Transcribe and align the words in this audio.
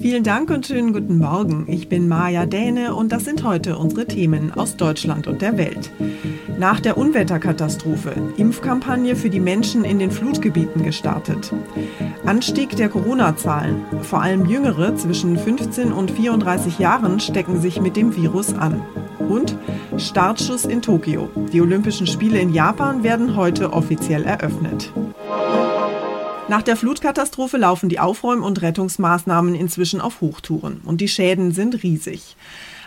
Vielen 0.00 0.24
Dank 0.24 0.50
und 0.50 0.66
schönen 0.66 0.92
guten 0.92 1.18
Morgen. 1.18 1.66
Ich 1.68 1.88
bin 1.88 2.08
Maja 2.08 2.46
Däne 2.46 2.94
und 2.94 3.12
das 3.12 3.24
sind 3.24 3.44
heute 3.44 3.78
unsere 3.78 4.06
Themen 4.06 4.52
aus 4.52 4.76
Deutschland 4.76 5.28
und 5.28 5.40
der 5.40 5.56
Welt. 5.56 5.92
Nach 6.58 6.80
der 6.80 6.98
Unwetterkatastrophe 6.98 8.12
Impfkampagne 8.36 9.14
für 9.14 9.30
die 9.30 9.40
Menschen 9.40 9.84
in 9.84 10.00
den 10.00 10.10
Flutgebieten 10.10 10.82
gestartet. 10.82 11.52
Anstieg 12.26 12.74
der 12.76 12.88
Corona-Zahlen. 12.88 13.82
Vor 14.02 14.20
allem 14.20 14.46
Jüngere 14.46 14.96
zwischen 14.96 15.38
15 15.38 15.92
und 15.92 16.10
34 16.10 16.80
Jahren 16.80 17.20
stecken 17.20 17.60
sich 17.60 17.80
mit 17.80 17.96
dem 17.96 18.16
Virus 18.16 18.52
an. 18.52 18.82
Und 19.20 19.56
Startschuss 19.96 20.64
in 20.64 20.82
Tokio. 20.82 21.30
Die 21.52 21.60
Olympischen 21.60 22.08
Spiele 22.08 22.40
in 22.40 22.52
Japan 22.52 23.04
werden 23.04 23.36
heute 23.36 23.72
offiziell 23.72 24.24
eröffnet. 24.24 24.92
Nach 26.46 26.60
der 26.60 26.76
Flutkatastrophe 26.76 27.56
laufen 27.56 27.88
die 27.88 28.00
Aufräum- 28.00 28.42
und 28.42 28.60
Rettungsmaßnahmen 28.60 29.54
inzwischen 29.54 30.02
auf 30.02 30.20
Hochtouren 30.20 30.82
und 30.84 31.00
die 31.00 31.08
Schäden 31.08 31.52
sind 31.52 31.82
riesig. 31.82 32.36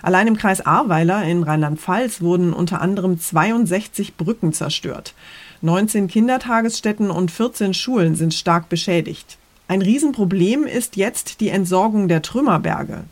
Allein 0.04 0.28
im 0.28 0.38
Kreis 0.38 0.64
Ahrweiler 0.64 1.24
in 1.24 1.42
Rheinland-Pfalz 1.42 2.22
wurden 2.22 2.54
unter 2.54 2.82
anderem 2.82 3.20
62 3.20 4.16
Brücken 4.16 4.54
zerstört. 4.54 5.16
19 5.64 6.08
Kindertagesstätten 6.08 7.10
und 7.10 7.32
14 7.32 7.74
Schulen 7.74 8.16
sind 8.16 8.36
stark 8.36 8.70
beschädigt. 8.70 9.40
Ein 9.68 9.82
Riesenproblem 9.82 10.66
ist 10.66 10.96
jetzt 10.96 11.42
die 11.42 11.50
Entsorgung 11.50 12.08
der 12.08 12.22
Trümmerberge. 12.22 13.06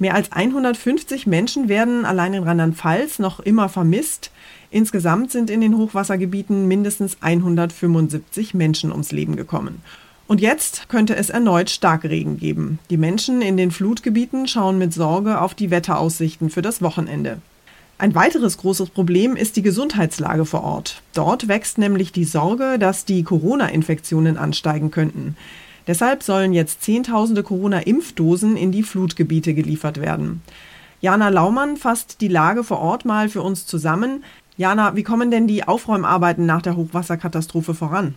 Mehr 0.00 0.16
als 0.16 0.32
150 0.32 1.28
Menschen 1.28 1.68
werden 1.68 2.04
allein 2.04 2.34
in 2.34 2.42
Rheinland-Pfalz 2.42 3.20
noch 3.20 3.38
immer 3.38 3.68
vermisst. 3.68 4.32
Insgesamt 4.74 5.30
sind 5.30 5.50
in 5.50 5.60
den 5.60 5.76
Hochwassergebieten 5.76 6.66
mindestens 6.66 7.18
175 7.20 8.54
Menschen 8.54 8.90
ums 8.90 9.12
Leben 9.12 9.36
gekommen. 9.36 9.82
Und 10.26 10.40
jetzt 10.40 10.88
könnte 10.88 11.14
es 11.14 11.30
erneut 11.30 11.70
Starkregen 11.70 12.38
geben. 12.38 12.80
Die 12.90 12.96
Menschen 12.96 13.40
in 13.40 13.56
den 13.56 13.70
Flutgebieten 13.70 14.48
schauen 14.48 14.76
mit 14.76 14.92
Sorge 14.92 15.40
auf 15.40 15.54
die 15.54 15.70
Wetteraussichten 15.70 16.50
für 16.50 16.60
das 16.60 16.82
Wochenende. 16.82 17.38
Ein 17.98 18.16
weiteres 18.16 18.58
großes 18.58 18.90
Problem 18.90 19.36
ist 19.36 19.54
die 19.54 19.62
Gesundheitslage 19.62 20.44
vor 20.44 20.64
Ort. 20.64 21.02
Dort 21.12 21.46
wächst 21.46 21.78
nämlich 21.78 22.10
die 22.10 22.24
Sorge, 22.24 22.76
dass 22.80 23.04
die 23.04 23.22
Corona-Infektionen 23.22 24.36
ansteigen 24.36 24.90
könnten. 24.90 25.36
Deshalb 25.86 26.24
sollen 26.24 26.52
jetzt 26.52 26.82
Zehntausende 26.82 27.44
Corona-Impfdosen 27.44 28.56
in 28.56 28.72
die 28.72 28.82
Flutgebiete 28.82 29.54
geliefert 29.54 30.00
werden. 30.00 30.42
Jana 31.04 31.28
Laumann 31.28 31.76
fasst 31.76 32.22
die 32.22 32.28
Lage 32.28 32.64
vor 32.64 32.78
Ort 32.78 33.04
mal 33.04 33.28
für 33.28 33.42
uns 33.42 33.66
zusammen. 33.66 34.24
Jana, 34.56 34.94
wie 34.94 35.02
kommen 35.02 35.32
denn 35.32 35.48
die 35.48 35.66
Aufräumarbeiten 35.66 36.46
nach 36.46 36.62
der 36.62 36.76
Hochwasserkatastrophe 36.76 37.74
voran? 37.74 38.14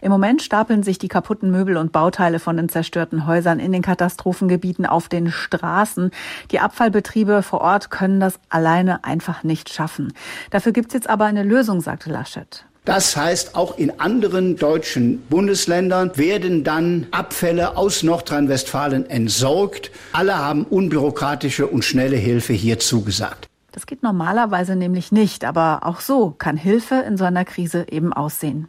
Im 0.00 0.10
Moment 0.10 0.40
stapeln 0.42 0.82
sich 0.82 0.98
die 0.98 1.08
kaputten 1.08 1.50
Möbel 1.50 1.76
und 1.76 1.92
Bauteile 1.92 2.38
von 2.38 2.56
den 2.56 2.68
zerstörten 2.68 3.26
Häusern 3.26 3.58
in 3.58 3.72
den 3.72 3.82
Katastrophengebieten 3.82 4.86
auf 4.86 5.08
den 5.08 5.30
Straßen. 5.30 6.12
Die 6.50 6.60
Abfallbetriebe 6.60 7.42
vor 7.42 7.60
Ort 7.60 7.90
können 7.90 8.20
das 8.20 8.38
alleine 8.48 9.04
einfach 9.04 9.42
nicht 9.42 9.68
schaffen. 9.68 10.14
Dafür 10.50 10.72
gibt 10.72 10.88
es 10.88 10.94
jetzt 10.94 11.10
aber 11.10 11.26
eine 11.26 11.42
Lösung, 11.42 11.80
sagte 11.82 12.10
Laschet. 12.10 12.64
Das 12.86 13.16
heißt, 13.16 13.56
auch 13.56 13.76
in 13.76 13.98
anderen 13.98 14.56
deutschen 14.56 15.20
Bundesländern 15.28 16.12
werden 16.14 16.62
dann 16.62 17.08
Abfälle 17.10 17.76
aus 17.76 18.04
Nordrhein-Westfalen 18.04 19.10
entsorgt. 19.10 19.90
Alle 20.12 20.38
haben 20.38 20.62
unbürokratische 20.64 21.66
und 21.66 21.84
schnelle 21.84 22.16
Hilfe 22.16 22.52
hier 22.52 22.78
zugesagt. 22.78 23.48
Das 23.76 23.84
geht 23.84 24.02
normalerweise 24.02 24.74
nämlich 24.74 25.12
nicht, 25.12 25.44
aber 25.44 25.80
auch 25.82 26.00
so 26.00 26.30
kann 26.30 26.56
Hilfe 26.56 26.94
in 27.06 27.18
so 27.18 27.24
einer 27.24 27.44
Krise 27.44 27.84
eben 27.90 28.10
aussehen. 28.14 28.68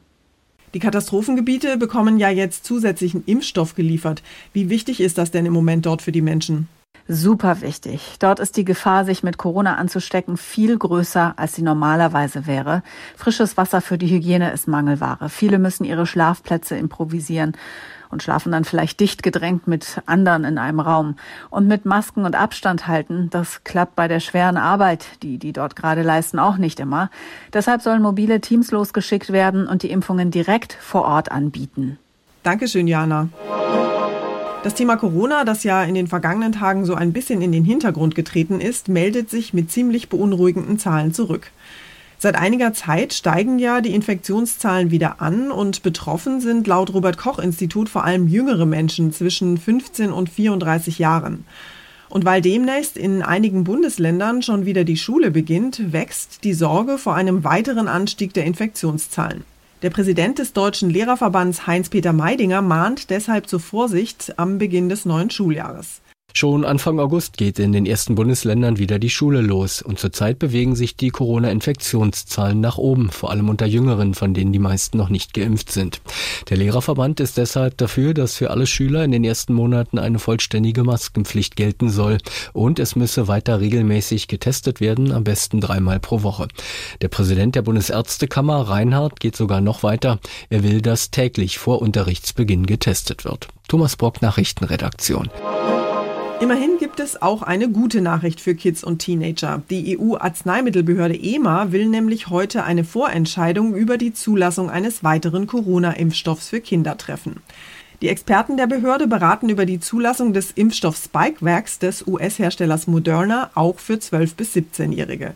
Die 0.74 0.80
Katastrophengebiete 0.80 1.78
bekommen 1.78 2.18
ja 2.18 2.28
jetzt 2.28 2.66
zusätzlichen 2.66 3.24
Impfstoff 3.26 3.74
geliefert. 3.74 4.22
Wie 4.52 4.70
wichtig 4.70 5.00
ist 5.00 5.18
das 5.18 5.32
denn 5.32 5.46
im 5.46 5.54
Moment 5.54 5.86
dort 5.86 6.02
für 6.02 6.12
die 6.12 6.22
Menschen? 6.22 6.68
Super 7.08 7.62
wichtig. 7.62 8.18
Dort 8.20 8.42
ist 8.42 8.58
die 8.58 8.66
Gefahr, 8.66 9.06
sich 9.06 9.24
mit 9.24 9.38
Corona 9.38 9.76
anzustecken, 9.76 10.36
viel 10.36 10.78
größer, 10.78 11.36
als 11.38 11.56
sie 11.56 11.62
normalerweise 11.62 12.46
wäre. 12.46 12.84
Frisches 13.16 13.56
Wasser 13.56 13.80
für 13.80 13.98
die 13.98 14.10
Hygiene 14.10 14.52
ist 14.52 14.68
Mangelware. 14.68 15.30
Viele 15.30 15.58
müssen 15.58 15.86
ihre 15.86 16.06
Schlafplätze 16.06 16.76
improvisieren 16.76 17.54
und 18.10 18.24
schlafen 18.24 18.52
dann 18.52 18.66
vielleicht 18.66 19.00
dicht 19.00 19.24
gedrängt 19.24 19.68
mit 19.68 20.02
anderen 20.06 20.44
in 20.44 20.58
einem 20.58 20.80
Raum. 20.80 21.16
Und 21.50 21.68
mit 21.68 21.86
Masken 21.86 22.26
und 22.26 22.36
Abstand 22.36 22.88
halten, 22.88 23.30
das 23.30 23.64
klappt 23.64 23.96
bei 23.96 24.08
der 24.08 24.20
schweren 24.20 24.58
Arbeit, 24.58 25.06
die 25.24 25.38
die 25.38 25.54
dort 25.54 25.76
gerade 25.76 26.02
leisten, 26.02 26.40
auch 26.40 26.58
nicht 26.58 26.80
immer. 26.80 27.10
Deshalb 27.54 27.82
sollen 27.82 28.02
mobile 28.02 28.42
Teams 28.42 28.72
losgeschickt 28.72 29.32
werden 29.32 29.68
und 29.68 29.84
die 29.84 29.92
Impfungen 29.92 30.32
direkt 30.32 30.74
vor 30.74 31.04
Ort 31.04 31.32
anbieten. 31.32 31.98
Dankeschön, 32.44 32.88
Jana. 32.88 33.30
Das 34.64 34.74
Thema 34.74 34.98
Corona, 34.98 35.46
das 35.46 35.64
ja 35.64 35.84
in 35.84 35.96
den 35.96 36.08
vergangenen 36.08 36.52
Tagen 36.52 36.84
so 36.84 36.96
ein 36.96 37.14
bisschen 37.14 37.42
in 37.42 37.52
den 37.52 37.64
Hintergrund 37.64 38.16
getreten 38.16 38.60
ist, 38.60 38.90
meldet 38.90 39.30
sich 39.30 39.54
mit 39.54 39.72
ziemlich 39.72 40.10
beunruhigenden 40.10 40.80
Zahlen 40.80 41.14
zurück. 41.14 41.52
Seit 42.20 42.36
einiger 42.36 42.74
Zeit 42.74 43.14
steigen 43.14 43.60
ja 43.60 43.80
die 43.80 43.94
Infektionszahlen 43.94 44.90
wieder 44.90 45.22
an 45.22 45.52
und 45.52 45.84
betroffen 45.84 46.42
sind 46.42 46.66
laut 46.66 46.92
Robert 46.94 47.18
Koch 47.18 47.38
Institut 47.38 47.90
vor 47.90 48.06
allem 48.06 48.28
jüngere 48.28 48.66
Menschen 48.66 49.14
zwischen 49.14 49.60
15 49.60 50.12
und 50.12 50.30
34 50.30 50.98
Jahren. 50.98 51.46
Und 52.10 52.26
weil 52.26 52.42
demnächst 52.42 52.98
in 52.98 53.22
einigen 53.22 53.66
Bundesländern 53.66 54.42
schon 54.42 54.66
wieder 54.66 54.84
die 54.84 54.98
Schule 54.98 55.30
beginnt, 55.30 55.92
wächst 55.94 56.44
die 56.44 56.54
Sorge 56.54 56.98
vor 56.98 57.14
einem 57.14 57.44
weiteren 57.44 57.88
Anstieg 57.88 58.34
der 58.34 58.46
Infektionszahlen. 58.46 59.44
Der 59.84 59.92
Präsident 59.92 60.40
des 60.40 60.54
Deutschen 60.54 60.90
Lehrerverbands 60.90 61.68
Heinz-Peter 61.68 62.14
Meidinger 62.14 62.64
mahnt 62.64 63.12
deshalb 63.12 63.48
zur 63.48 63.60
Vorsicht 63.60 64.34
am 64.40 64.58
Beginn 64.58 64.90
des 64.90 65.06
neuen 65.06 65.30
Schuljahres. 65.30 66.02
Schon 66.38 66.66
Anfang 66.66 67.00
August 67.00 67.36
geht 67.36 67.58
in 67.58 67.72
den 67.72 67.88
ersten 67.88 68.14
Bundesländern 68.14 68.78
wieder 68.78 69.00
die 69.00 69.10
Schule 69.10 69.42
los 69.42 69.82
und 69.82 69.98
zurzeit 69.98 70.38
bewegen 70.38 70.76
sich 70.76 70.96
die 70.96 71.10
Corona-Infektionszahlen 71.10 72.62
nach 72.62 72.78
oben, 72.78 73.10
vor 73.10 73.32
allem 73.32 73.50
unter 73.50 73.66
Jüngeren, 73.66 74.14
von 74.14 74.36
denen 74.36 74.54
die 74.54 74.60
meisten 74.60 75.00
noch 75.00 75.10
nicht 75.10 75.34
geimpft 75.34 75.72
sind. 75.72 76.00
Der 76.48 76.58
Lehrerverband 76.58 77.22
ist 77.22 77.38
deshalb 77.38 77.76
dafür, 77.80 78.14
dass 78.14 78.36
für 78.36 78.52
alle 78.52 78.68
Schüler 78.68 79.04
in 79.04 79.10
den 79.10 79.24
ersten 79.24 79.56
Monaten 79.56 79.98
eine 79.98 80.20
vollständige 80.20 80.84
Maskenpflicht 80.84 81.56
gelten 81.56 81.90
soll 81.90 82.20
und 82.54 82.78
es 82.78 82.96
müsse 82.96 83.28
weiter 83.28 83.60
regelmäßig 83.60 84.28
getestet 84.28 84.80
werden, 84.80 85.12
am 85.12 85.24
besten 85.24 85.60
dreimal 85.60 86.00
pro 86.00 86.22
Woche. 86.22 86.50
Der 87.02 87.08
Präsident 87.08 87.56
der 87.56 87.64
Bundesärztekammer, 87.64 88.70
Reinhardt, 88.70 89.20
geht 89.20 89.36
sogar 89.36 89.60
noch 89.60 89.82
weiter. 89.82 90.20
Er 90.52 90.62
will, 90.62 90.84
dass 90.84 91.10
täglich 91.10 91.58
vor 91.58 91.82
Unterrichtsbeginn 91.82 92.68
getestet 92.68 93.26
wird. 93.26 93.48
Thomas 93.68 93.96
Brock, 93.96 94.22
Nachrichtenredaktion. 94.22 95.32
Immerhin 96.40 96.78
gibt 96.78 97.00
es 97.00 97.20
auch 97.20 97.42
eine 97.42 97.68
gute 97.68 98.00
Nachricht 98.00 98.40
für 98.40 98.54
Kids 98.54 98.84
und 98.84 99.00
Teenager. 99.00 99.64
Die 99.72 99.98
EU-Arzneimittelbehörde 99.98 101.16
EMA 101.16 101.72
will 101.72 101.88
nämlich 101.88 102.30
heute 102.30 102.64
eine 102.64 102.84
Vorentscheidung 102.84 103.74
über 103.74 103.98
die 103.98 104.14
Zulassung 104.14 104.70
eines 104.70 105.04
weiteren 105.04 105.48
Corona-Impfstoffs 105.48 106.50
für 106.50 106.62
Kinder 106.62 106.96
treffen. 106.96 107.38
Die 108.04 108.10
Experten 108.10 108.56
der 108.56 108.68
Behörde 108.68 109.08
beraten 109.08 109.50
über 109.50 109.66
die 109.66 109.80
Zulassung 109.80 110.32
des 110.32 110.52
Impfstoffs 110.52 111.06
Spikevax 111.06 111.80
des 111.80 112.06
US-Herstellers 112.06 112.86
Moderna 112.86 113.50
auch 113.56 113.80
für 113.80 113.96
12- 113.96 114.36
bis 114.36 114.56
17-Jährige. 114.56 115.34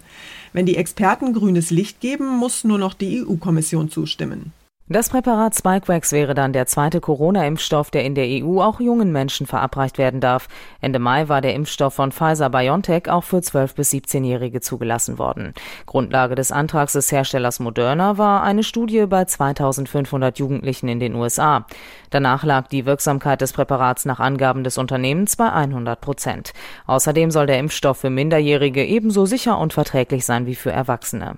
Wenn 0.53 0.67
die 0.67 0.77
Experten 0.77 1.33
grünes 1.33 1.71
Licht 1.71 1.99
geben, 1.99 2.27
muss 2.37 2.63
nur 2.63 2.77
noch 2.77 2.93
die 2.93 3.25
EU-Kommission 3.25 3.89
zustimmen. 3.89 4.53
Das 4.91 5.07
Präparat 5.07 5.55
Spikevax 5.55 6.11
wäre 6.11 6.33
dann 6.33 6.51
der 6.51 6.65
zweite 6.65 6.99
Corona-Impfstoff, 6.99 7.91
der 7.91 8.03
in 8.03 8.13
der 8.13 8.25
EU 8.27 8.59
auch 8.59 8.81
jungen 8.81 9.13
Menschen 9.13 9.47
verabreicht 9.47 9.97
werden 9.97 10.19
darf. 10.19 10.49
Ende 10.81 10.99
Mai 10.99 11.29
war 11.29 11.39
der 11.39 11.53
Impfstoff 11.53 11.93
von 11.93 12.11
Pfizer-BioNTech 12.11 13.09
auch 13.09 13.23
für 13.23 13.37
12- 13.37 13.75
bis 13.75 13.93
17-Jährige 13.93 14.59
zugelassen 14.59 15.17
worden. 15.17 15.53
Grundlage 15.85 16.35
des 16.35 16.51
Antrags 16.51 16.91
des 16.91 17.09
Herstellers 17.09 17.61
Moderna 17.61 18.17
war 18.17 18.43
eine 18.43 18.63
Studie 18.63 19.05
bei 19.05 19.23
2500 19.23 20.37
Jugendlichen 20.39 20.89
in 20.89 20.99
den 20.99 21.15
USA. 21.15 21.65
Danach 22.09 22.43
lag 22.43 22.67
die 22.67 22.85
Wirksamkeit 22.85 23.39
des 23.39 23.53
Präparats 23.53 24.03
nach 24.03 24.19
Angaben 24.19 24.65
des 24.65 24.77
Unternehmens 24.77 25.37
bei 25.37 25.49
100 25.53 26.01
Prozent. 26.01 26.51
Außerdem 26.85 27.31
soll 27.31 27.45
der 27.45 27.59
Impfstoff 27.59 27.99
für 27.99 28.09
Minderjährige 28.09 28.83
ebenso 28.83 29.25
sicher 29.25 29.57
und 29.57 29.71
verträglich 29.71 30.25
sein 30.25 30.47
wie 30.47 30.55
für 30.55 30.73
Erwachsene. 30.73 31.37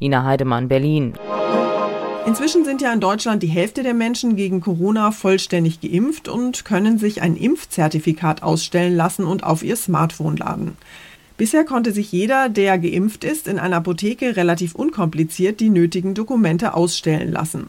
Ina 0.00 0.24
Heidemann, 0.24 0.68
Berlin. 0.68 1.12
Inzwischen 2.26 2.64
sind 2.64 2.80
ja 2.80 2.90
in 2.90 3.00
Deutschland 3.00 3.42
die 3.42 3.48
Hälfte 3.48 3.82
der 3.82 3.92
Menschen 3.92 4.34
gegen 4.34 4.62
Corona 4.62 5.10
vollständig 5.10 5.82
geimpft 5.82 6.26
und 6.26 6.64
können 6.64 6.98
sich 6.98 7.20
ein 7.20 7.36
Impfzertifikat 7.36 8.42
ausstellen 8.42 8.96
lassen 8.96 9.26
und 9.26 9.44
auf 9.44 9.62
ihr 9.62 9.76
Smartphone 9.76 10.38
laden. 10.38 10.76
Bisher 11.36 11.64
konnte 11.64 11.92
sich 11.92 12.12
jeder, 12.12 12.48
der 12.48 12.78
geimpft 12.78 13.24
ist, 13.24 13.46
in 13.46 13.58
einer 13.58 13.76
Apotheke 13.76 14.36
relativ 14.36 14.74
unkompliziert 14.74 15.60
die 15.60 15.68
nötigen 15.68 16.14
Dokumente 16.14 16.72
ausstellen 16.72 17.30
lassen. 17.30 17.68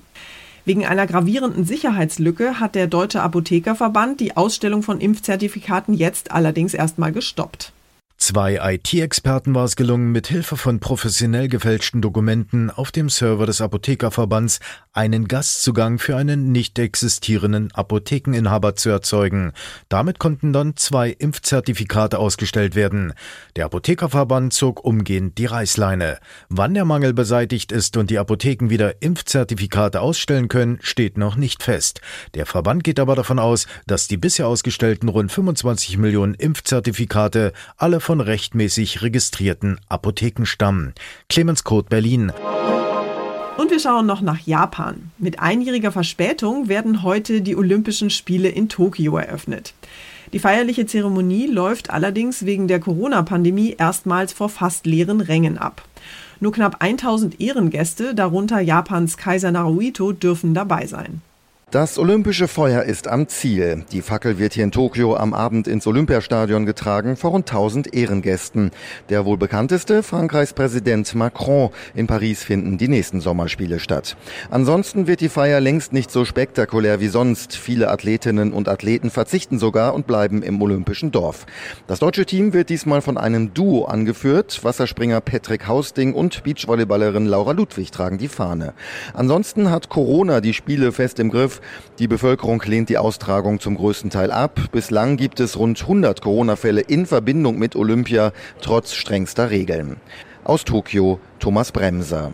Wegen 0.63 0.85
einer 0.85 1.05
gravierenden 1.05 1.65
Sicherheitslücke 1.65 2.59
hat 2.59 2.75
der 2.75 2.87
Deutsche 2.87 3.21
Apothekerverband 3.21 4.21
die 4.21 4.37
Ausstellung 4.37 4.83
von 4.83 5.01
Impfzertifikaten 5.01 5.93
jetzt 5.93 6.31
allerdings 6.31 6.73
erstmal 6.73 7.11
gestoppt. 7.11 7.73
Zwei 8.17 8.73
IT-Experten 8.73 9.53
war 9.55 9.65
es 9.65 9.75
gelungen, 9.75 10.11
mit 10.11 10.27
Hilfe 10.27 10.55
von 10.55 10.79
professionell 10.79 11.49
gefälschten 11.49 12.01
Dokumenten 12.01 12.69
auf 12.71 12.91
dem 12.91 13.09
Server 13.09 13.45
des 13.45 13.59
Apothekerverbands 13.59 14.59
einen 14.95 15.27
Gastzugang 15.27 15.99
für 15.99 16.15
einen 16.15 16.53
nicht 16.53 16.79
existierenden 16.79 17.71
Apothekeninhaber 17.73 18.75
zu 18.75 18.89
erzeugen. 18.89 19.51
Damit 19.89 20.19
konnten 20.19 20.53
dann 20.53 20.77
zwei 20.77 21.09
Impfzertifikate 21.09 22.17
ausgestellt 22.17 22.75
werden. 22.75 23.13
Der 23.57 23.65
Apothekerverband 23.65 24.53
zog 24.53 24.83
umgehend 24.85 25.37
die 25.37 25.47
Reißleine. 25.47 26.19
Wann 26.47 26.73
der 26.73 26.85
Mangel 26.85 27.13
beseitigt 27.13 27.73
ist 27.73 27.97
und 27.97 28.09
die 28.09 28.17
Apotheken 28.17 28.69
wieder 28.69 29.01
Impfzertifikate 29.01 29.99
ausstellen 29.99 30.47
können, 30.47 30.79
steht 30.81 31.17
noch 31.17 31.35
nicht 31.35 31.61
fest. 31.61 31.99
Der 32.33 32.45
Verband 32.45 32.85
geht 32.85 32.99
aber 32.99 33.15
davon 33.15 33.37
aus, 33.37 33.67
dass 33.87 34.07
die 34.07 34.17
bisher 34.17 34.47
ausgestellten 34.47 35.09
rund 35.09 35.29
25 35.29 35.97
Millionen 35.97 36.35
Impfzertifikate 36.35 37.51
alle 37.75 37.99
von 37.99 38.21
rechtmäßig 38.21 39.01
registrierten 39.01 39.81
Apotheken 39.89 40.45
stammen. 40.45 40.93
Clemens 41.27 41.65
Kurt 41.65 41.89
Berlin. 41.89 42.31
Und 43.57 43.71
wir 43.71 43.79
schauen 43.79 44.05
noch 44.05 44.19
nach 44.19 44.39
Japan. 44.39 45.11
Mit 45.17 45.39
einjähriger 45.39 45.93
Verspätung 45.93 46.67
werden 46.67 47.03
heute 47.03 47.41
die 47.41 47.55
Olympischen 47.55 48.09
Spiele 48.09 48.49
in 48.49 48.67
Tokio 48.67 49.17
eröffnet. 49.17 49.73
Die 50.33 50.39
feierliche 50.39 50.85
Zeremonie 50.85 51.47
läuft 51.47 51.89
allerdings 51.89 52.45
wegen 52.45 52.67
der 52.67 52.81
Corona-Pandemie 52.81 53.77
erstmals 53.79 54.33
vor 54.33 54.49
fast 54.49 54.85
leeren 54.85 55.21
Rängen 55.21 55.57
ab. 55.57 55.87
Nur 56.41 56.51
knapp 56.51 56.83
1000 56.83 57.39
Ehrengäste, 57.39 58.13
darunter 58.13 58.59
Japans 58.59 59.15
Kaiser 59.15 59.51
Naruhito, 59.51 60.11
dürfen 60.11 60.53
dabei 60.53 60.85
sein. 60.85 61.21
Das 61.71 61.97
olympische 61.97 62.47
Feuer 62.47 62.83
ist 62.83 63.07
am 63.07 63.27
Ziel. 63.27 63.83
Die 63.91 64.03
Fackel 64.03 64.37
wird 64.37 64.53
hier 64.53 64.63
in 64.63 64.71
Tokio 64.71 65.17
am 65.17 65.33
Abend 65.33 65.67
ins 65.67 65.87
Olympiastadion 65.87 66.65
getragen 66.65 67.17
vor 67.17 67.31
rund 67.31 67.49
1000 67.49 67.93
Ehrengästen. 67.93 68.69
Der 69.09 69.25
wohl 69.25 69.37
bekannteste, 69.37 70.03
Frankreichs 70.03 70.53
Präsident 70.53 71.15
Macron. 71.15 71.71
In 71.95 72.05
Paris 72.05 72.43
finden 72.43 72.77
die 72.77 72.87
nächsten 72.87 73.19
Sommerspiele 73.19 73.79
statt. 73.79 74.15
Ansonsten 74.51 75.07
wird 75.07 75.21
die 75.21 75.27
Feier 75.27 75.59
längst 75.59 75.91
nicht 75.91 76.11
so 76.11 76.23
spektakulär 76.23 77.01
wie 77.01 77.07
sonst. 77.07 77.57
Viele 77.57 77.89
Athletinnen 77.89 78.53
und 78.53 78.69
Athleten 78.69 79.09
verzichten 79.09 79.57
sogar 79.57 79.95
und 79.95 80.05
bleiben 80.05 80.43
im 80.43 80.61
olympischen 80.61 81.11
Dorf. 81.11 81.47
Das 81.87 81.99
deutsche 81.99 82.27
Team 82.27 82.53
wird 82.53 82.69
diesmal 82.69 83.01
von 83.01 83.17
einem 83.17 83.55
Duo 83.55 83.85
angeführt. 83.85 84.63
Wasserspringer 84.63 85.19
Patrick 85.19 85.67
Hausding 85.67 86.13
und 86.13 86.43
Beachvolleyballerin 86.43 87.25
Laura 87.25 87.51
Ludwig 87.51 87.91
tragen 87.91 88.19
die 88.19 88.29
Fahne. 88.29 88.73
Ansonsten 89.13 89.71
hat 89.71 89.89
Corona 89.89 90.41
die 90.41 90.53
Spiele 90.53 90.91
fest 90.91 91.19
im 91.19 91.31
Griff. 91.31 91.54
Die 91.99 92.07
Bevölkerung 92.07 92.61
lehnt 92.65 92.89
die 92.89 92.97
Austragung 92.97 93.59
zum 93.59 93.75
größten 93.75 94.09
Teil 94.09 94.31
ab. 94.31 94.59
Bislang 94.71 95.17
gibt 95.17 95.39
es 95.39 95.57
rund 95.57 95.81
100 95.81 96.21
Corona-Fälle 96.21 96.81
in 96.81 97.05
Verbindung 97.05 97.57
mit 97.57 97.75
Olympia, 97.75 98.31
trotz 98.61 98.93
strengster 98.93 99.49
Regeln. 99.49 99.97
Aus 100.43 100.63
Tokio, 100.65 101.19
Thomas 101.39 101.71
Bremser. 101.71 102.31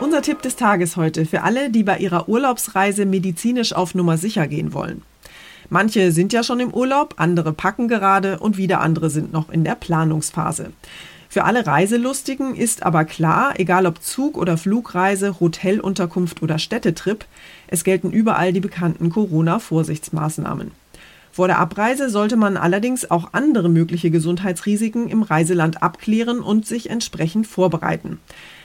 Unser 0.00 0.22
Tipp 0.22 0.40
des 0.42 0.56
Tages 0.56 0.96
heute 0.96 1.26
für 1.26 1.42
alle, 1.42 1.70
die 1.70 1.82
bei 1.82 1.98
ihrer 1.98 2.28
Urlaubsreise 2.28 3.04
medizinisch 3.04 3.74
auf 3.74 3.94
Nummer 3.94 4.16
sicher 4.16 4.48
gehen 4.48 4.72
wollen. 4.72 5.02
Manche 5.68 6.10
sind 6.10 6.32
ja 6.32 6.42
schon 6.42 6.58
im 6.58 6.74
Urlaub, 6.74 7.14
andere 7.18 7.52
packen 7.52 7.86
gerade 7.86 8.38
und 8.38 8.56
wieder 8.56 8.80
andere 8.80 9.10
sind 9.10 9.32
noch 9.32 9.50
in 9.50 9.62
der 9.62 9.76
Planungsphase. 9.76 10.72
Für 11.28 11.44
alle 11.44 11.64
Reiselustigen 11.64 12.56
ist 12.56 12.82
aber 12.82 13.04
klar, 13.04 13.54
egal 13.60 13.86
ob 13.86 14.02
Zug- 14.02 14.36
oder 14.36 14.56
Flugreise, 14.56 15.38
Hotelunterkunft 15.38 16.42
oder 16.42 16.58
Städtetrip, 16.58 17.24
es 17.70 17.84
gelten 17.84 18.10
überall 18.10 18.52
die 18.52 18.60
bekannten 18.60 19.10
Corona-Vorsichtsmaßnahmen. 19.10 20.72
Vor 21.32 21.46
der 21.46 21.60
Abreise 21.60 22.10
sollte 22.10 22.36
man 22.36 22.56
allerdings 22.56 23.10
auch 23.10 23.28
andere 23.32 23.68
mögliche 23.68 24.10
Gesundheitsrisiken 24.10 25.08
im 25.08 25.22
Reiseland 25.22 25.82
abklären 25.82 26.40
und 26.40 26.66
sich 26.66 26.90
entsprechend 26.90 27.46
vorbereiten. 27.46 28.18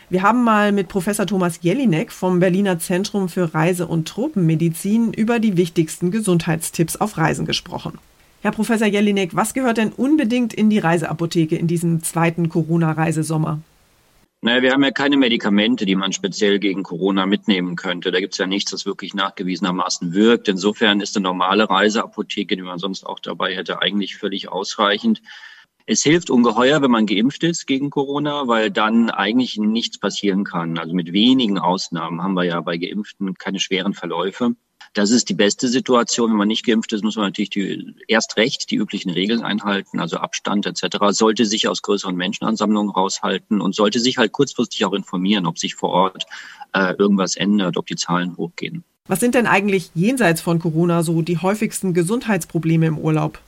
Wir 0.10 0.24
haben 0.24 0.44
mal 0.44 0.72
mit 0.72 0.88
Professor 0.88 1.28
Thomas 1.28 1.60
Jelinek 1.62 2.12
vom 2.12 2.40
Berliner 2.40 2.80
Zentrum 2.80 3.30
für 3.30 3.54
Reise- 3.54 3.88
und 3.88 4.08
Tropenmedizin 4.08 5.14
über 5.14 5.40
die 5.40 5.58
wichtigsten 5.58 6.10
Gesundheitstipps 6.10 6.98
auf 6.98 7.18
Reisen 7.18 7.46
gesprochen. 7.46 8.00
Herr 8.42 8.52
Professor 8.52 8.88
Jelinek, 8.88 9.36
was 9.36 9.54
gehört 9.54 9.78
denn 9.78 9.92
unbedingt 9.92 10.54
in 10.54 10.70
die 10.70 10.80
Reiseapotheke 10.80 11.56
in 11.56 11.68
diesem 11.68 12.04
zweiten 12.04 12.50
Corona-Reisesommer? 12.50 13.60
Naja, 14.46 14.62
wir 14.62 14.74
haben 14.74 14.84
ja 14.84 14.92
keine 14.92 15.18
Medikamente, 15.18 15.88
die 15.88 15.96
man 15.96 16.14
speziell 16.14 16.60
gegen 16.60 16.84
Corona 16.84 17.26
mitnehmen 17.26 17.76
könnte. 17.76 18.12
Da 18.12 18.20
gibt 18.20 18.36
es 18.36 18.38
ja 18.38 18.46
nichts, 18.46 18.70
das 18.70 18.86
wirklich 18.86 19.16
nachgewiesenermaßen 19.16 20.14
wirkt. 20.14 20.48
Insofern 20.48 21.02
ist 21.02 21.18
eine 21.18 21.24
normale 21.24 21.68
Reiseapotheke, 21.68 22.56
die 22.56 22.62
man 22.62 22.78
sonst 22.78 23.08
auch 23.08 23.20
dabei 23.20 23.56
hätte, 23.56 23.82
eigentlich 23.82 24.18
völlig 24.18 24.48
ausreichend. 24.48 25.24
Es 25.88 26.04
hilft 26.04 26.30
ungeheuer, 26.30 26.84
wenn 26.84 26.92
man 26.92 27.08
geimpft 27.08 27.44
ist 27.44 27.66
gegen 27.66 27.90
Corona, 27.90 28.48
weil 28.48 28.70
dann 28.70 29.10
eigentlich 29.10 29.58
nichts 29.58 29.98
passieren 29.98 30.44
kann. 30.44 30.78
Also 30.78 30.94
mit 30.94 31.12
wenigen 31.12 31.58
Ausnahmen 31.58 32.22
haben 32.22 32.36
wir 32.36 32.44
ja 32.44 32.62
bei 32.62 32.78
Geimpften 32.78 33.34
keine 33.34 33.60
schweren 33.60 33.96
Verläufe. 33.96 34.52
Das 34.96 35.12
ist 35.12 35.28
die 35.28 35.34
beste 35.34 35.68
Situation. 35.68 36.32
Wenn 36.32 36.38
man 36.38 36.48
nicht 36.48 36.66
geimpft 36.66 36.94
ist, 36.94 37.04
muss 37.04 37.18
man 37.18 37.26
natürlich 37.26 37.50
die, 37.50 37.94
erst 38.08 38.38
recht 38.38 38.72
die 38.72 38.78
üblichen 38.78 39.12
Regeln 39.12 39.44
einhalten, 39.44 40.00
also 40.00 40.18
Abstand 40.18 40.66
etc. 40.66 40.98
Sollte 41.10 41.46
sich 41.46 41.68
aus 41.68 41.82
größeren 41.82 42.16
Menschenansammlungen 42.16 42.92
raushalten 42.92 43.60
und 43.60 43.76
sollte 43.76 44.00
sich 44.00 44.18
halt 44.18 44.32
kurzfristig 44.32 44.86
auch 44.86 44.94
informieren, 44.94 45.46
ob 45.46 45.60
sich 45.60 45.76
vor 45.76 45.90
Ort 45.90 46.26
äh, 46.74 46.94
irgendwas 46.98 47.36
ändert, 47.36 47.76
ob 47.76 47.88
die 47.88 47.98
Zahlen 47.98 48.38
hochgehen. 48.38 48.86
Was 49.08 49.20
sind 49.20 49.36
denn 49.36 49.48
eigentlich 49.48 49.92
jenseits 49.96 50.40
von 50.40 50.60
Corona 50.60 51.04
so 51.04 51.22
die 51.22 51.40
häufigsten 51.40 51.94
Gesundheitsprobleme 51.94 52.88
im 52.88 52.98
Urlaub? 52.98 53.40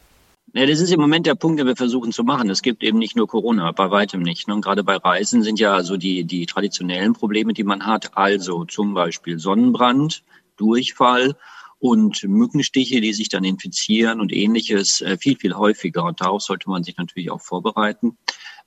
Ja, 0.54 0.66
das 0.66 0.82
ist 0.82 0.92
im 0.92 1.00
Moment 1.00 1.28
der 1.28 1.36
Punkt, 1.36 1.60
den 1.60 1.68
wir 1.68 1.78
versuchen 1.78 2.12
zu 2.12 2.26
machen. 2.26 2.50
Es 2.50 2.62
gibt 2.62 2.84
eben 2.84 2.98
nicht 2.98 3.16
nur 3.16 3.28
Corona, 3.28 3.72
bei 3.72 3.90
weitem 3.90 4.22
nicht. 4.22 4.50
Ne? 4.50 4.54
Und 4.54 4.62
gerade 4.62 4.84
bei 4.84 4.98
Reisen 4.98 5.44
sind 5.44 5.60
ja 5.60 5.82
so 5.84 5.96
die, 5.96 6.26
die 6.26 6.46
traditionellen 6.46 7.14
Probleme, 7.14 7.54
die 7.54 7.64
man 7.64 7.86
hat. 7.86 8.18
Also 8.18 8.66
zum 8.66 8.94
Beispiel 8.94 9.40
Sonnenbrand, 9.40 10.24
Durchfall 10.58 11.36
und 11.80 12.24
Mückenstiche, 12.24 13.02
die 13.02 13.14
sich 13.14 13.30
dann 13.30 13.44
infizieren 13.44 14.20
und 14.20 14.34
ähnliches 14.34 15.02
äh, 15.02 15.18
viel, 15.18 15.38
viel 15.38 15.56
häufiger. 15.56 16.04
Und 16.04 16.22
darauf 16.22 16.42
sollte 16.42 16.70
man 16.70 16.84
sich 16.84 16.98
natürlich 16.98 17.30
auch 17.32 17.42
vorbereiten. 17.42 18.18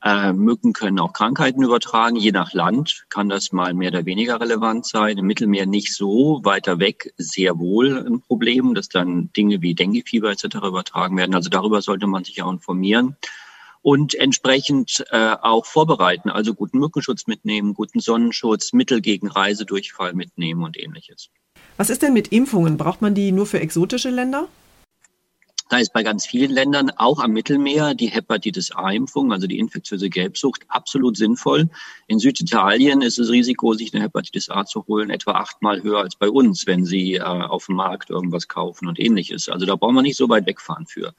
Äh, 0.02 0.32
Mücken 0.32 0.72
können 0.72 0.98
auch 0.98 1.12
Krankheiten 1.12 1.62
übertragen. 1.62 2.16
Je 2.16 2.32
nach 2.32 2.54
Land 2.54 3.04
kann 3.10 3.28
das 3.28 3.52
mal 3.52 3.74
mehr 3.74 3.90
oder 3.90 4.06
weniger 4.06 4.40
relevant 4.40 4.86
sein. 4.86 5.18
Im 5.18 5.26
Mittelmeer 5.26 5.66
nicht 5.66 5.94
so, 5.94 6.40
weiter 6.44 6.78
weg 6.78 7.12
sehr 7.18 7.58
wohl 7.58 8.06
ein 8.06 8.20
Problem, 8.20 8.74
dass 8.74 8.88
dann 8.88 9.30
Dinge 9.32 9.60
wie 9.60 9.74
Denguefieber 9.74 10.30
etc. 10.30 10.44
übertragen 10.66 11.16
werden. 11.16 11.34
Also 11.34 11.50
darüber 11.50 11.82
sollte 11.82 12.06
man 12.06 12.24
sich 12.24 12.42
auch 12.42 12.50
informieren 12.50 13.16
und 13.82 14.14
entsprechend 14.14 15.04
äh, 15.10 15.36
auch 15.40 15.66
vorbereiten. 15.66 16.30
Also 16.30 16.54
guten 16.54 16.78
Mückenschutz 16.78 17.26
mitnehmen, 17.26 17.74
guten 17.74 18.00
Sonnenschutz, 18.00 18.72
Mittel 18.72 19.00
gegen 19.00 19.28
Reisedurchfall 19.28 20.14
mitnehmen 20.14 20.62
und 20.62 20.78
ähnliches. 20.78 21.30
Was 21.80 21.88
ist 21.88 22.02
denn 22.02 22.12
mit 22.12 22.28
Impfungen? 22.28 22.76
Braucht 22.76 23.00
man 23.00 23.14
die 23.14 23.32
nur 23.32 23.46
für 23.46 23.58
exotische 23.58 24.10
Länder? 24.10 24.48
Da 25.70 25.78
ist 25.78 25.94
bei 25.94 26.02
ganz 26.02 26.26
vielen 26.26 26.50
Ländern, 26.50 26.90
auch 26.90 27.20
am 27.20 27.30
Mittelmeer, 27.30 27.94
die 27.94 28.08
Hepatitis 28.08 28.70
A-Impfung, 28.72 29.32
also 29.32 29.46
die 29.46 29.58
infektiöse 29.58 30.10
Gelbsucht, 30.10 30.66
absolut 30.68 31.16
sinnvoll. 31.16 31.70
In 32.06 32.18
Süditalien 32.18 33.00
ist 33.00 33.18
das 33.18 33.30
Risiko, 33.30 33.72
sich 33.72 33.94
eine 33.94 34.04
Hepatitis 34.04 34.50
A 34.50 34.66
zu 34.66 34.84
holen, 34.88 35.08
etwa 35.08 35.32
achtmal 35.32 35.82
höher 35.82 36.00
als 36.00 36.16
bei 36.16 36.28
uns, 36.28 36.66
wenn 36.66 36.84
Sie 36.84 37.14
äh, 37.14 37.22
auf 37.22 37.64
dem 37.64 37.76
Markt 37.76 38.10
irgendwas 38.10 38.46
kaufen 38.46 38.86
und 38.86 39.00
ähnliches. 39.00 39.48
Also 39.48 39.64
da 39.64 39.74
braucht 39.74 39.94
man 39.94 40.02
nicht 40.04 40.18
so 40.18 40.28
weit 40.28 40.44
wegfahren 40.44 40.86
für. 40.86 41.14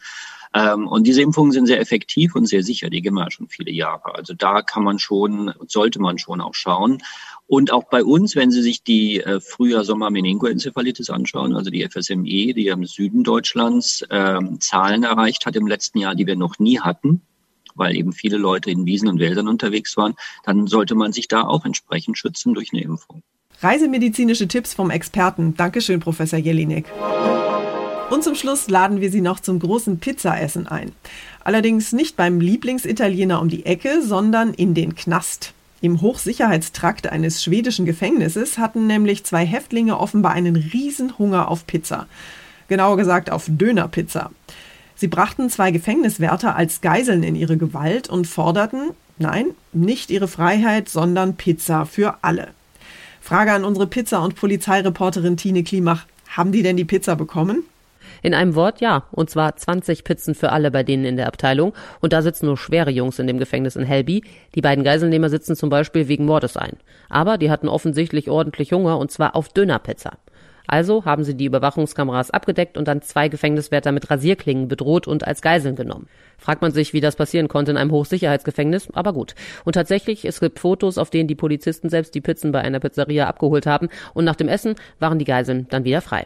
Ähm, 0.54 0.88
und 0.88 1.08
diese 1.08 1.22
Impfungen 1.22 1.52
sind 1.52 1.68
sehr 1.68 1.80
effektiv 1.80 2.36
und 2.36 2.46
sehr 2.46 2.64
sicher. 2.64 2.90
Die 2.90 3.02
gehen 3.02 3.14
wir 3.14 3.24
ja 3.24 3.32
schon 3.32 3.48
viele 3.48 3.72
Jahre. 3.72 4.16
Also 4.16 4.34
da 4.34 4.62
kann 4.62 4.84
man 4.84 5.00
schon, 5.00 5.54
sollte 5.68 6.00
man 6.00 6.18
schon 6.18 6.42
auch 6.42 6.54
schauen. 6.54 7.02
Und 7.48 7.72
auch 7.74 7.86
bei 7.90 8.04
uns, 8.04 8.36
wenn 8.36 8.52
Sie 8.52 8.62
sich 8.62 8.84
die 8.84 9.22
äh, 9.22 9.40
Frühjahr-Sommer-Meningoenzephalitis 9.40 11.10
anschauen, 11.10 11.56
also 11.56 11.70
die 11.70 11.88
FSME, 11.88 12.54
die 12.54 12.68
im 12.68 12.86
Süden 12.86 13.24
Deutschlands 13.24 14.04
äh, 14.10 14.40
Zahlen 14.60 15.04
erreicht 15.04 15.46
hat 15.46 15.56
im 15.56 15.68
letzten 15.68 16.00
Jahr, 16.00 16.16
die 16.16 16.28
wir 16.28 16.36
noch 16.36 16.60
nie 16.60 16.80
hatten, 16.80 17.22
weil 17.76 17.96
eben 17.96 18.14
viele 18.14 18.38
Leute 18.38 18.72
in 18.72 18.86
Wiesen 18.86 19.08
und 19.08 19.20
Wäldern 19.20 19.48
unterwegs 19.48 19.98
waren, 19.98 20.16
dann 20.44 20.68
sollte 20.68 20.96
man 20.96 21.14
sich 21.14 21.28
da 21.28 21.44
auch 21.44 21.66
entsprechend 21.66 22.18
schützen 22.18 22.54
durch 22.54 22.72
eine 22.74 22.84
Impfung. 22.84 23.24
Reisemedizinische 23.62 24.48
Tipps 24.48 24.74
vom 24.74 24.90
Experten. 24.90 25.56
Dankeschön, 25.56 26.00
Professor 26.00 26.40
Jelinek. 26.40 26.86
Und 28.12 28.26
zum 28.26 28.36
Schluss 28.36 28.68
laden 28.68 29.00
wir 29.00 29.10
Sie 29.10 29.22
noch 29.22 29.40
zum 29.40 29.58
großen 29.60 30.00
Pizzaessen 30.00 30.68
ein. 30.68 30.92
Allerdings 31.46 31.94
nicht 31.94 32.18
beim 32.18 32.42
Lieblingsitaliener 32.42 33.40
um 33.40 33.48
die 33.48 33.66
Ecke, 33.66 34.02
sondern 34.02 34.54
in 34.54 34.74
den 34.74 34.96
Knast. 34.96 35.54
Im 35.80 36.02
Hochsicherheitstrakt 36.02 37.08
eines 37.08 37.42
schwedischen 37.42 37.86
Gefängnisses 37.86 38.58
hatten 38.58 38.86
nämlich 38.86 39.24
zwei 39.24 39.46
Häftlinge 39.46 39.98
offenbar 39.98 40.34
einen 40.34 40.58
Riesenhunger 40.58 41.48
auf 41.48 41.66
Pizza. 41.66 42.06
Genauer 42.68 42.98
gesagt 42.98 43.32
auf 43.32 43.46
Dönerpizza. 43.48 44.32
Sie 44.94 45.08
brachten 45.08 45.50
zwei 45.50 45.72
Gefängniswärter 45.72 46.58
als 46.58 46.82
Geiseln 46.82 47.24
in 47.24 47.36
ihre 47.36 47.56
Gewalt 47.56 48.10
und 48.10 48.28
forderten, 48.28 48.90
nein, 49.20 49.52
nicht 49.72 50.12
ihre 50.12 50.28
Freiheit, 50.28 50.90
sondern 50.90 51.38
Pizza 51.38 51.86
für 51.86 52.16
alle. 52.24 52.50
Frage 53.22 53.54
an 53.54 53.64
unsere 53.64 53.88
Pizza- 53.88 54.22
und 54.22 54.36
Polizeireporterin 54.36 55.38
Tine 55.38 55.64
Klimach. 55.64 56.06
Haben 56.28 56.52
die 56.52 56.62
denn 56.62 56.76
die 56.76 56.84
Pizza 56.84 57.16
bekommen? 57.16 57.64
In 58.22 58.34
einem 58.34 58.56
Wort 58.56 58.82
ja, 58.82 59.06
und 59.12 59.30
zwar 59.30 59.56
20 59.56 60.04
Pizzen 60.04 60.36
für 60.36 60.52
alle 60.52 60.72
bei 60.72 60.84
denen 60.84 61.06
in 61.06 61.18
der 61.18 61.28
Abteilung. 61.28 61.74
Und 62.00 62.14
da 62.14 62.22
sitzen 62.22 62.46
nur 62.46 62.58
schwere 62.58 62.92
Jungs 62.92 63.20
in 63.20 63.28
dem 63.28 63.40
Gefängnis 63.40 63.76
in 63.76 63.84
Helby. 63.84 64.24
Die 64.56 64.62
beiden 64.62 64.84
Geiselnehmer 64.84 65.30
sitzen 65.30 65.56
zum 65.56 65.70
Beispiel 65.70 66.08
wegen 66.08 66.26
Mordes 66.26 66.58
ein. 66.58 66.78
Aber 67.10 67.38
die 67.38 67.50
hatten 67.50 67.68
offensichtlich 67.68 68.30
ordentlich 68.30 68.74
Hunger 68.74 68.98
und 68.98 69.12
zwar 69.12 69.36
auf 69.36 69.50
Dönerpizza. 69.50 70.18
Also 70.68 71.06
haben 71.06 71.24
sie 71.24 71.36
die 71.36 71.46
Überwachungskameras 71.46 72.32
abgedeckt 72.32 72.78
und 72.78 72.88
dann 72.88 73.02
zwei 73.02 73.28
Gefängniswärter 73.28 73.92
mit 73.92 74.10
Rasierklingen 74.10 74.68
bedroht 74.68 75.08
und 75.08 75.28
als 75.28 75.42
Geiseln 75.42 75.76
genommen. 75.76 76.08
Fragt 76.38 76.62
man 76.62 76.72
sich, 76.72 76.94
wie 76.94 77.02
das 77.02 77.16
passieren 77.16 77.48
konnte 77.48 77.72
in 77.72 77.78
einem 77.78 77.92
Hochsicherheitsgefängnis, 77.92 78.88
aber 78.94 79.12
gut. 79.12 79.36
Und 79.66 79.74
tatsächlich, 79.74 80.24
es 80.24 80.40
gibt 80.40 80.60
Fotos, 80.60 80.98
auf 80.98 81.10
denen 81.10 81.28
die 81.28 81.36
Polizisten 81.36 81.90
selbst 81.90 82.16
die 82.16 82.22
Pizzen 82.22 82.52
bei 82.52 82.62
einer 82.62 82.80
Pizzeria 82.80 83.28
abgeholt 83.28 83.66
haben 83.66 83.90
und 84.14 84.24
nach 84.24 84.36
dem 84.36 84.48
Essen 84.48 84.76
waren 85.00 85.20
die 85.20 85.26
Geiseln 85.26 85.68
dann 85.70 85.84
wieder 85.84 86.02
frei. 86.02 86.26